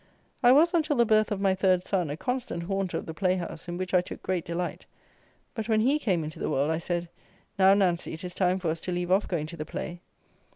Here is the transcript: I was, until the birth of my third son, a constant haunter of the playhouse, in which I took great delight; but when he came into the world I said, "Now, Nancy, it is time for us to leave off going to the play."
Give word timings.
I 0.41 0.51
was, 0.51 0.73
until 0.73 0.95
the 0.95 1.05
birth 1.05 1.31
of 1.31 1.39
my 1.39 1.53
third 1.53 1.83
son, 1.83 2.09
a 2.09 2.17
constant 2.17 2.63
haunter 2.63 2.97
of 2.97 3.05
the 3.05 3.13
playhouse, 3.13 3.67
in 3.67 3.77
which 3.77 3.93
I 3.93 4.01
took 4.01 4.23
great 4.23 4.43
delight; 4.43 4.87
but 5.53 5.69
when 5.69 5.81
he 5.81 5.99
came 5.99 6.23
into 6.23 6.39
the 6.39 6.49
world 6.49 6.71
I 6.71 6.79
said, 6.79 7.07
"Now, 7.59 7.75
Nancy, 7.75 8.11
it 8.11 8.23
is 8.23 8.33
time 8.33 8.57
for 8.57 8.69
us 8.71 8.79
to 8.79 8.91
leave 8.91 9.11
off 9.11 9.27
going 9.27 9.45
to 9.45 9.57
the 9.57 9.63
play." 9.63 10.01